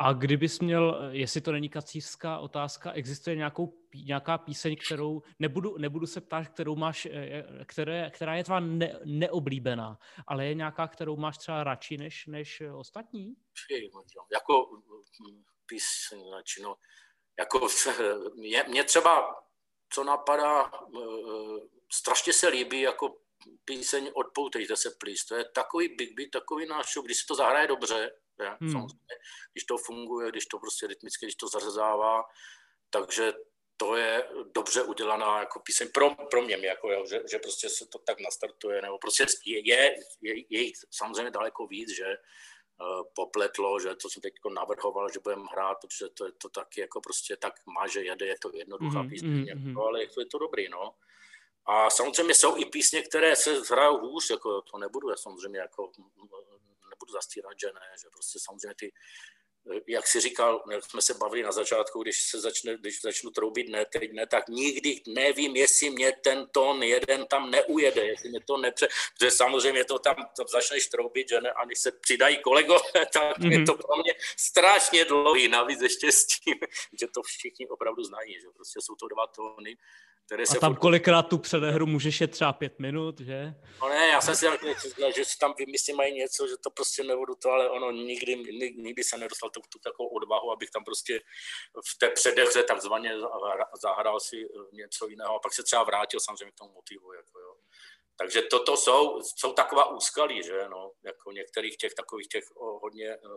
[0.02, 6.06] A kdybys měl, jestli to není kacířská otázka, existuje nějakou, nějaká píseň, kterou, nebudu, nebudu
[6.06, 11.16] se ptát, kterou máš, eh, které, která je tvá ne, neoblíbená, ale je nějaká, kterou
[11.16, 13.34] máš třeba radši než, než ostatní?
[14.32, 14.70] Jako
[15.20, 16.30] hm, píseň
[16.62, 16.76] no,
[17.38, 17.68] jako
[18.34, 19.42] mě, mě třeba,
[19.92, 21.60] co napadá, eh,
[21.92, 23.16] strašně se líbí jako
[23.64, 25.24] píseň Odpoutejte se, please.
[25.28, 28.10] To je takový big beat, takový náš když se to zahraje dobře,
[28.40, 28.72] je, hmm.
[28.72, 29.14] samozřejmě,
[29.52, 32.22] když to funguje, když to prostě rytmicky, když to zařezává,
[32.90, 33.32] takže
[33.80, 37.86] to je dobře udělaná jako píseň pro, pro mě, jako, jo, že, že, prostě se
[37.86, 43.80] to tak nastartuje, nebo prostě je, je, je, je samozřejmě daleko víc, že uh, popletlo,
[43.80, 47.36] že to jsem teď navrhoval, že budeme hrát, protože to je to taky jako prostě
[47.36, 49.78] tak má, že jede, je to jednoduchá mm, píseň, mm, jako, mm.
[49.78, 50.94] ale je to, je to dobrý, no.
[51.66, 55.92] A samozřejmě jsou i písně, které se hrajou hůř, jako to nebudu já samozřejmě jako
[57.00, 58.92] nebudu zastírat, že ne, že prostě samozřejmě ty,
[59.86, 63.68] jak si říkal, jak jsme se bavili na začátku, když se začne, když začnu troubit
[63.68, 68.40] ne, teď ne, tak nikdy nevím, jestli mě ten tón jeden tam neujede, jestli mě
[68.40, 68.88] to nepře...
[69.18, 72.80] Protože samozřejmě to tam, tam začneš troubit, že ne, a když se přidají kolegové,
[73.12, 73.52] tak mm-hmm.
[73.52, 73.66] je mhm.
[73.66, 76.54] to pro mě strašně dlouhý, navíc ještě s tím,
[77.00, 79.76] že to všichni opravdu znají, že prostě jsou to dva tóny
[80.30, 80.56] které se...
[80.56, 80.80] A tam furt...
[80.80, 83.54] kolikrát tu předehru můžeš je třeba pět minut, že?
[83.82, 84.46] No ne, já jsem si
[84.84, 88.36] myslel, že si tam vymyslím mají něco, že to prostě nebudu to, ale ono nikdy,
[88.76, 91.20] nikdy se nedostal tu, tu takovou odvahu, abych tam prostě
[91.90, 93.12] v té předehře takzvaně
[93.82, 94.36] zahrál si
[94.72, 97.54] něco jiného a pak se třeba vrátil samozřejmě k tomu motivu, jako jo.
[98.18, 103.30] Takže toto jsou, jsou taková úskalí, že no, jako některých těch takových těch hodně uh,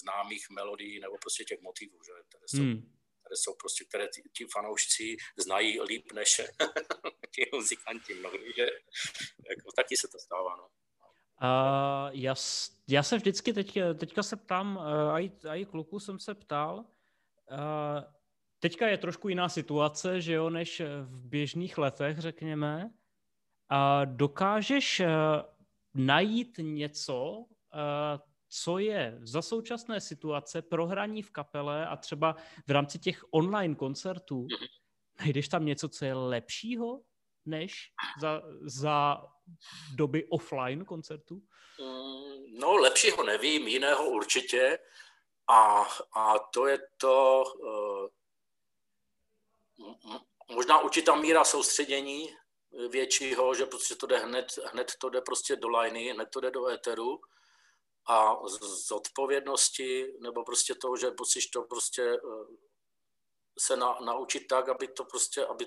[0.00, 2.95] známých melodií nebo prostě těch motivů, že, které jsou hmm
[3.26, 6.40] které jsou prostě, které ti, ti fanoušci znají líp než
[7.34, 8.66] ti muzikanti mnohdy, že
[9.50, 10.68] jako, taky se to stává, no.
[11.42, 12.34] Uh, já,
[12.88, 14.82] já se vždycky teď, teďka se ptám, uh,
[15.48, 16.84] a, i, kluku jsem se ptal, uh,
[18.58, 22.90] teďka je trošku jiná situace, že jo, než v běžných letech, řekněme.
[23.68, 25.06] A dokážeš uh,
[25.94, 27.46] najít něco, uh,
[28.62, 33.74] co je za současné situace pro hraní v kapele a třeba v rámci těch online
[33.74, 34.66] koncertů, mhm.
[35.20, 37.00] najdeš tam něco, co je lepšího
[37.46, 39.24] než za, za
[39.94, 41.42] doby offline koncertů?
[41.80, 44.78] Mm, no, lepšího nevím, jiného určitě.
[45.48, 48.08] A, a to je to uh,
[50.54, 52.28] možná určitá míra soustředění
[52.90, 56.50] většího, že prostě to jde hned, hned to jde prostě do liney, hned to jde
[56.50, 57.20] do éteru
[58.06, 62.56] a z odpovědnosti, nebo prostě toho, že musíš to prostě eh,
[63.58, 65.66] se na, naučit tak, aby to prostě, aby,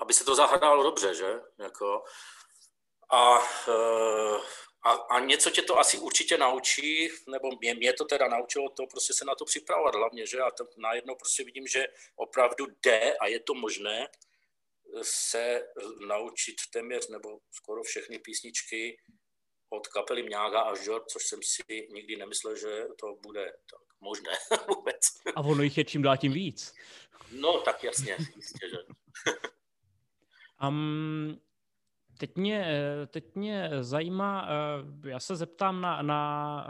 [0.00, 1.40] aby se to zahrálo dobře, že?
[1.58, 2.04] Jako,
[3.12, 4.40] a, eh,
[4.82, 8.86] a, a něco tě to asi určitě naučí, nebo mě, mě to teda naučilo to
[8.86, 10.40] prostě se na to připravovat hlavně, že?
[10.40, 11.86] A to najednou prostě vidím, že
[12.16, 14.08] opravdu jde a je to možné
[15.02, 15.68] se
[16.06, 18.98] naučit téměř nebo skoro všechny písničky
[19.70, 24.30] od kapely Mňága až Žor, což jsem si nikdy nemyslel, že to bude tak možné
[24.68, 25.00] vůbec.
[25.36, 26.74] A ono jich je čím dál tím víc.
[27.32, 28.76] No, tak jasně, jistě, že.
[30.68, 31.40] um,
[32.18, 32.66] teď, mě,
[33.06, 36.66] teď mě zajímá, eh, já se zeptám na, na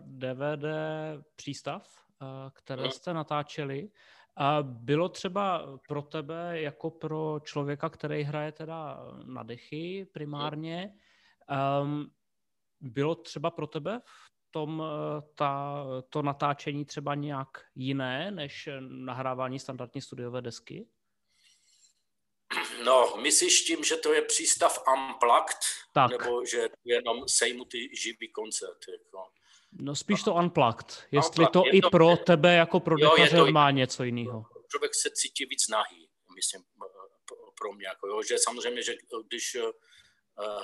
[0.00, 2.90] DVD eh, přístav, eh, které mhm.
[2.90, 3.90] jste natáčeli.
[4.36, 10.94] A bylo třeba pro tebe, jako pro člověka, který hraje teda na dechy primárně,
[11.82, 12.10] Um,
[12.80, 19.58] bylo třeba pro tebe v tom eh, ta, to natáčení třeba nějak jiné než nahrávání
[19.58, 20.88] standardní studiové desky?
[22.84, 25.58] No, myslíš tím, že to je přístav Unplugged?
[25.92, 26.10] Tak.
[26.10, 28.78] Nebo že jenom sejmutý živý koncert?
[28.88, 29.18] Jako?
[29.72, 31.06] No spíš to Unplugged.
[31.10, 34.44] Jestli to i to, pro tebe jako pro dekaře má něco jiného.
[34.70, 36.62] Člověk se cítí víc nahý, myslím,
[37.58, 37.86] pro mě.
[37.86, 38.94] Jako, jo, že samozřejmě, že
[39.26, 39.56] když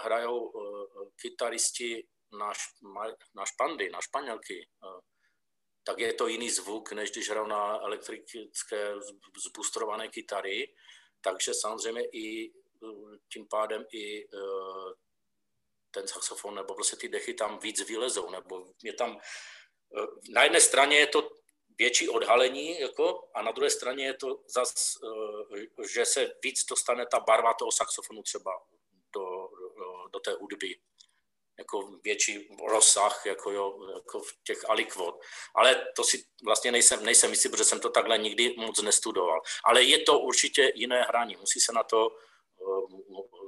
[0.02, 0.85] hrajou uh,
[1.22, 2.06] kytaristi
[2.38, 2.52] na,
[3.35, 5.00] na špandy, na španělky, uh,
[5.85, 8.94] tak je to jiný zvuk, než když hrajou na elektrické
[9.46, 10.74] zbustrované kytary.
[11.20, 12.52] Takže samozřejmě i
[13.33, 14.28] tím pádem i
[15.90, 19.18] ten saxofon nebo prostě ty dechy tam víc vylezou, nebo je tam,
[20.28, 21.30] na jedné straně je to
[21.78, 24.98] větší odhalení, jako, a na druhé straně je to zas,
[25.92, 28.50] že se víc dostane ta barva toho saxofonu třeba
[30.12, 30.77] do, té hudby
[31.59, 35.14] jako větší rozsah, jako, jo, jako v těch alikvot.
[35.55, 39.40] Ale to si vlastně nejsem, nejsem jistý, protože jsem to takhle nikdy moc nestudoval.
[39.64, 43.01] Ale je to určitě jiné hraní, musí se na to uh,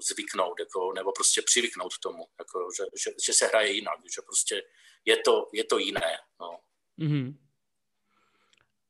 [0.09, 4.63] zvyknout, jako, nebo prostě přivyknout tomu, jako, že, že, že se hraje jinak, že prostě
[5.05, 6.19] je to, je to jiné.
[6.41, 6.59] No.
[6.99, 7.37] Mm-hmm.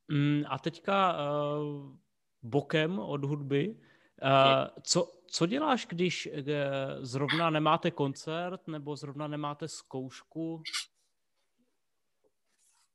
[0.09, 1.97] Mm, a teďka uh,
[2.43, 3.77] bokem od hudby,
[4.83, 6.43] co, co děláš, když uh,
[7.01, 10.63] zrovna nemáte koncert nebo zrovna nemáte zkoušku?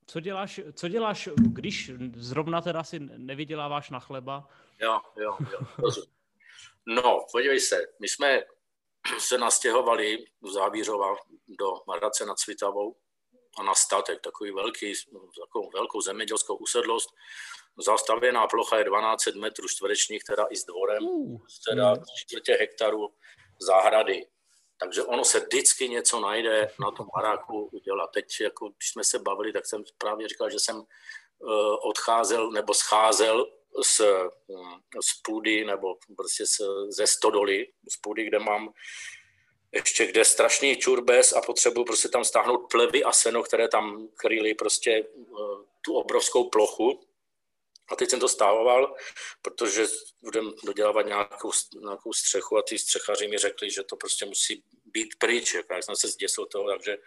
[0.05, 4.49] Co děláš, co děláš, když zrovna teda si nevyděláváš na chleba?
[4.79, 5.91] Jo, jo, jo.
[6.85, 8.43] No, podívej se, my jsme
[9.19, 11.15] se nastěhovali v Závířova
[11.59, 12.95] do Marace nad Svitavou
[13.59, 14.93] a na statek, takový velký,
[15.45, 17.09] takovou velkou zemědělskou usedlost.
[17.85, 23.13] Zastavěná plocha je 12 metrů čtverečních, teda i s dvorem, uh, teda čtvrtě hektarů
[23.61, 24.27] zahrady.
[24.79, 28.09] Takže ono se vždycky něco najde na tom baráku udělat.
[28.13, 32.73] Teď, jako, když jsme se bavili, tak jsem právě říkal, že jsem uh, odcházel nebo
[32.73, 33.45] scházel
[33.83, 34.01] z,
[35.01, 38.73] z půdy nebo prostě z, ze stodoly, z půdy, kde mám
[39.71, 44.53] ještě kde strašný čurbes a potřebuji prostě tam stáhnout plevy a seno, které tam kryly
[44.53, 45.33] prostě eh,
[45.81, 47.03] tu obrovskou plochu.
[47.89, 48.95] A teď jsem to stávoval,
[49.41, 49.85] protože
[50.21, 55.15] budeme dodělávat nějakou, nějakou střechu a ty střechaři mi řekli, že to prostě musí být
[55.17, 55.53] pryč.
[55.53, 56.97] Jako já jsem se zděsil toho, takže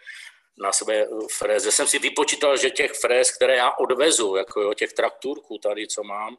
[0.57, 1.71] na sebe fréze.
[1.71, 6.03] Jsem si vypočítal, že těch fréz, které já odvezu, jako jo, těch traktůrků tady, co
[6.03, 6.37] mám,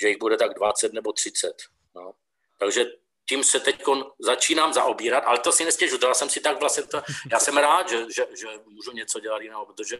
[0.00, 1.52] že jich bude tak 20 nebo 30.
[1.94, 2.14] No.
[2.58, 2.84] Takže
[3.28, 3.82] tím se teď
[4.20, 7.88] začínám zaobírat, ale to si nestěžu, dala jsem si tak vlastně to, já jsem rád,
[7.88, 9.98] že, že, že můžu něco dělat jiného, protože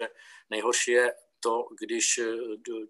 [0.51, 2.27] nejhorší je to, když eh,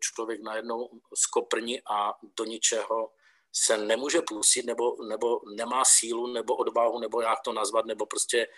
[0.01, 3.11] člověk najednou skoprní a do ničeho
[3.53, 8.39] se nemůže pustit, nebo, nebo nemá sílu, nebo odvahu, nebo jak to nazvat, nebo prostě
[8.39, 8.49] e,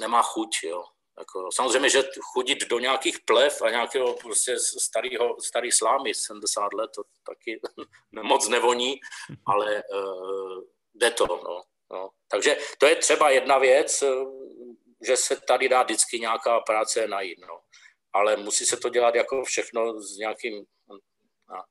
[0.00, 0.84] nemá chuť, jo.
[1.18, 6.90] Jako, samozřejmě, že chodit do nějakých plev a nějakého prostě starého, starý slámy, 70 let,
[6.94, 7.60] to taky
[8.22, 9.00] moc nevoní,
[9.46, 10.62] ale uh,
[10.94, 11.26] jde to.
[11.26, 12.10] No, no.
[12.28, 14.08] Takže to je třeba jedna věc, eh,
[15.06, 17.38] že se tady dá vždycky nějaká práce najít.
[17.38, 17.60] No.
[18.12, 20.64] Ale musí se to dělat jako všechno s nějakým,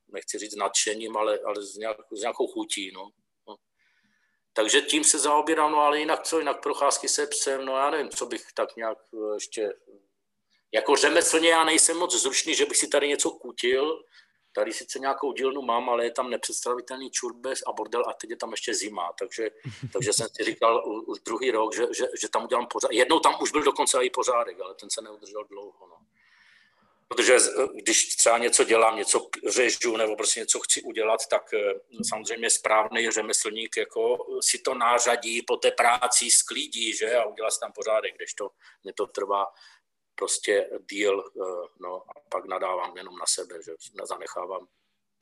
[0.08, 2.92] nechci říct nadšením, ale, ale s, nějak, s nějakou chutí.
[2.94, 3.10] No.
[4.52, 8.10] Takže tím se zaobírám, no ale jinak co, jinak procházky se psem, no já nevím,
[8.10, 9.72] co bych tak nějak eh, ještě,
[10.72, 14.02] jako řemeslně já nejsem moc zručný, že bych si tady něco kutil,
[14.54, 18.36] tady sice nějakou dílnu mám, ale je tam nepředstavitelný čurbes a bordel a teď je
[18.36, 19.50] tam ještě zima, takže,
[19.92, 22.96] takže jsem si říkal už druhý rok, že, že, že tam udělám pořádek.
[22.96, 25.86] Jednou tam už byl dokonce i pořádek, ale ten se neudržel dlouho.
[25.88, 25.96] No.
[27.16, 27.36] Protože
[27.74, 31.74] když třeba něco dělám, něco řežu nebo prostě něco chci udělat, tak eh,
[32.08, 37.60] samozřejmě správný řemeslník jako si to nářadí po té práci sklídí, že a udělá si
[37.60, 38.50] tam pořádek, když to
[38.84, 39.46] mě to trvá
[40.14, 43.72] prostě díl, eh, no a pak nadávám jenom na sebe, že
[44.04, 44.66] zanechávám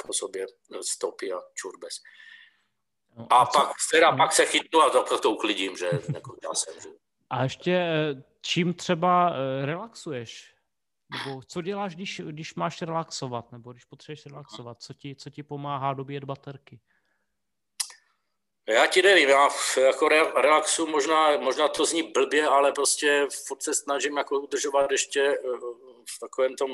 [0.06, 0.46] po sobě
[0.80, 1.94] stopy a čurbes.
[3.16, 6.80] No, a, pak, teda, pak se chytnu a to, to uklidím, že jako já jsem,
[6.80, 6.88] že...
[7.30, 9.32] A ještě eh, čím třeba
[9.64, 10.59] relaxuješ?
[11.10, 14.82] Nebo co děláš, když, když máš relaxovat, nebo když potřebuješ relaxovat?
[14.82, 16.80] Co ti, co ti pomáhá dobíjet baterky?
[18.68, 23.62] Já ti nevím, já jako re, relaxu, možná, možná to zní blbě, ale prostě furt
[23.62, 25.38] se snažím jako udržovat ještě eh,
[26.16, 26.70] v takovém tom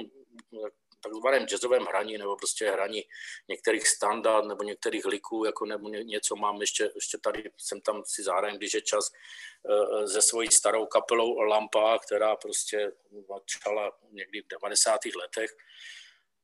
[1.01, 3.03] takzvaném jazzovém hraní nebo prostě hraní
[3.49, 8.23] některých standard nebo některých liků, jako nebo něco mám ještě, ještě tady, jsem tam si
[8.23, 12.93] zahrajem, když je čas eh, se svojí starou kapelou Lampa, která prostě
[13.29, 15.01] začala někdy v 90.
[15.05, 15.51] letech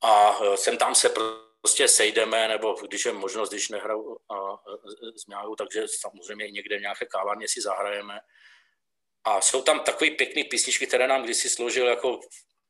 [0.03, 1.09] a eh, sem tam se
[1.63, 4.59] prostě sejdeme, nebo když je možnost, když nehraju a,
[5.17, 8.21] změnou, takže samozřejmě někde v nějaké kávárně si zahrajeme.
[9.25, 12.21] A jsou tam takové pěkné písničky, které nám kdysi složil jako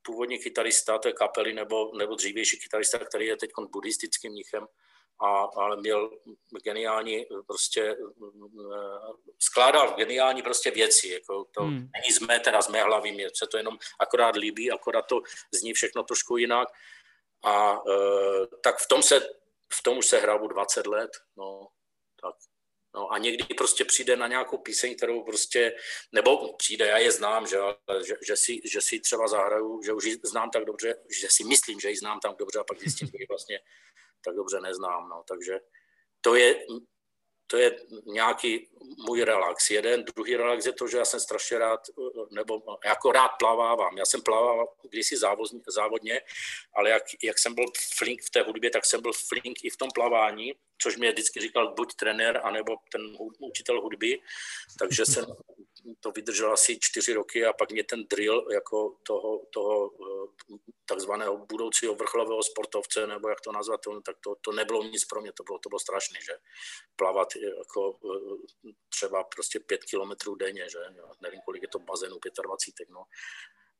[0.03, 4.66] původní kytarista té kapely nebo, nebo dřívější kytarista, který je teď buddhistickým mnichem
[5.20, 6.11] a, ale měl
[6.64, 7.96] geniální prostě,
[9.38, 11.74] skládal geniální prostě věci, jako to hmm.
[11.76, 15.22] není z mé, teda z mé hlavy, mě se to jenom akorát líbí, akorát to
[15.55, 16.68] zní všechno trošku jinak
[17.44, 19.20] a e, tak v tom se,
[19.72, 21.68] v tom už se hrabu 20 let, no,
[22.20, 22.34] tak.
[22.95, 25.76] No a někdy prostě přijde na nějakou píseň, kterou prostě,
[26.12, 27.59] nebo přijde, já je znám, že,
[28.07, 31.45] že, že, si, že si třeba zahraju, že už ji znám tak dobře, že si
[31.45, 33.61] myslím, že ji znám tak dobře a pak zjistím, že ji vlastně
[34.24, 35.09] tak dobře neznám.
[35.09, 35.22] No.
[35.28, 35.61] Takže
[36.20, 36.64] to je,
[37.47, 37.76] to je
[38.07, 38.68] nějaký
[39.07, 39.70] můj relax.
[39.70, 41.80] Jeden, druhý relax je to, že já jsem strašně rád,
[42.30, 43.99] nebo jako rád plavávám.
[43.99, 45.16] Já jsem plavával kdysi
[45.68, 46.20] závodně,
[46.74, 47.64] ale jak, jak jsem byl
[47.97, 51.41] flink v té hudbě, tak jsem byl flink i v tom plavání, což mě vždycky
[51.41, 54.20] říkal buď trenér, anebo ten učitel hudby.
[54.78, 55.26] Takže jsem
[56.01, 60.57] to vydržel asi čtyři roky a pak mě ten drill jako toho, toho eh,
[60.87, 65.33] takzvaného budoucího vrcholového sportovce, nebo jak to nazvat, tak to, to nebylo nic pro mě,
[65.33, 66.33] to bylo, to bylo strašné, že
[66.97, 72.16] plavat jako eh, třeba prostě pět kilometrů denně, že Já nevím, kolik je to bazénů,
[72.43, 73.05] 25, no.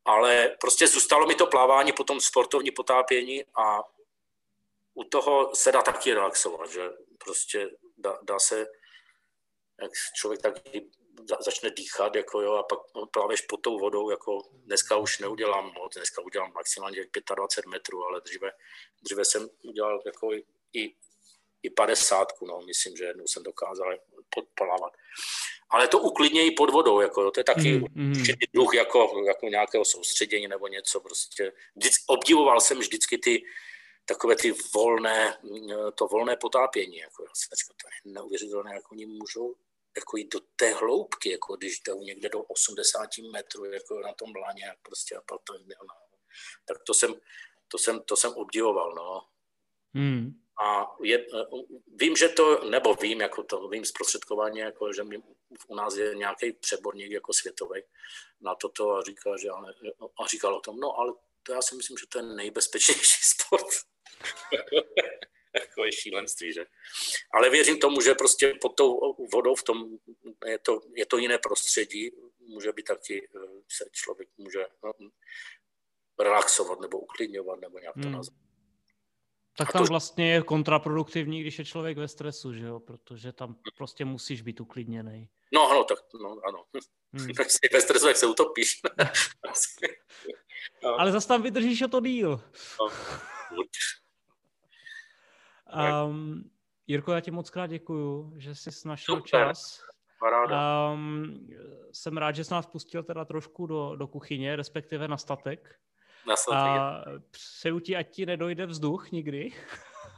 [0.05, 3.83] Ale prostě zůstalo mi to plavání, potom sportovní potápění a
[4.95, 8.67] u toho se dá taky relaxovat, že prostě dá, dá se,
[9.83, 10.91] jak člověk taky
[11.41, 12.79] začne dýchat, jako jo, a pak
[13.11, 18.21] pláveš pod tou vodou, jako dneska už neudělám moc, dneska udělám maximálně 25 metrů, ale
[18.21, 18.53] dříve,
[19.03, 20.33] dříve jsem udělal jako
[20.73, 20.95] i,
[21.63, 23.95] i 50, no, myslím, že jednou jsem dokázal
[24.35, 24.93] podplavat.
[25.71, 28.25] Ale to uklidněji pod vodou, jako, to je taky mm, mm.
[28.53, 31.53] druh jako, jako nějakého soustředění nebo něco, prostě.
[31.77, 33.43] Vždycky, obdivoval jsem vždycky ty,
[34.05, 35.39] takové ty volné,
[35.95, 39.55] to volné potápění, jako já jsem říkal, to je neuvěřitelné, jak oni můžou
[39.97, 44.37] jako jít do té hloubky, jako když jdou někde do 80 metrů, jako na tom
[44.37, 45.95] láně, jak prostě a to no.
[46.65, 47.15] Tak to jsem,
[47.69, 49.27] to jsem, to jsem obdivoval, no.
[49.95, 50.33] Hmm.
[50.65, 51.27] A je,
[51.97, 55.23] vím, že to, nebo vím, jako to vím zprostředkování, jako, že mi,
[55.69, 57.83] u nás je nějaký přeborník jako světový
[58.41, 59.75] na toto a říkal, že ale,
[60.23, 63.92] a říkal o tom, no ale to já si myslím, že to je nejbezpečnější sport.
[65.85, 66.67] Je šílenství, že?
[67.35, 69.85] Ale věřím tomu, že prostě pod tou vodou v tom
[70.47, 72.11] je to, je to jiné prostředí,
[72.41, 74.93] může být taky, eh, se člověk může no,
[76.21, 78.13] relaxovat nebo uklidňovat, nebo nějak to hmm.
[78.13, 78.43] nazvat.
[79.57, 79.89] Tak tam to...
[79.89, 82.81] vlastně je kontraproduktivní, když je člověk ve stresu, že jo?
[82.81, 85.29] Protože tam prostě musíš být uklidněný.
[85.55, 86.65] No, ano, tak, no, ano.
[87.13, 87.29] Hmm.
[87.73, 88.81] Ve stresu, jak se utopíš.
[88.99, 89.05] no.
[90.99, 92.41] Ale zase tam vydržíš o to díl.
[92.81, 92.89] No.
[96.07, 96.51] Um,
[96.87, 99.29] Jirko, já ti moc krát děkuju, že jsi našel Super.
[99.29, 99.81] čas.
[100.93, 101.49] Um,
[101.93, 105.75] jsem rád, že jsi nás pustil teda trošku do, do kuchyně, respektive na statek.
[106.27, 106.81] Na statek.
[106.81, 109.53] A přeju ti, ať ti nedojde vzduch nikdy.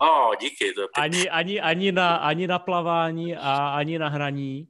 [0.01, 0.73] Oh, díky.
[0.73, 4.69] To ani, ani, ani, na, ani na plavání a ani na hraní.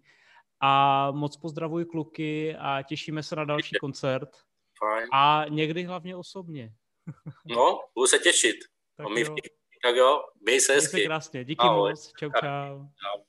[0.61, 4.29] A moc pozdravuji kluky a těšíme se na další koncert.
[4.79, 5.09] Fajn.
[5.13, 6.73] A někdy hlavně osobně.
[7.45, 8.57] no, budu se těšit.
[8.97, 9.37] Tak, jo.
[9.85, 10.97] Tak jo, měj se hezky.
[10.97, 11.45] Měj se krásně.
[11.45, 11.91] Díky Ahoj.
[11.91, 12.13] moc.
[12.19, 12.79] Čau, čau.
[13.03, 13.23] čau.